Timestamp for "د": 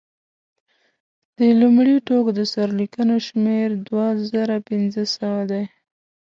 1.37-1.39, 2.37-2.39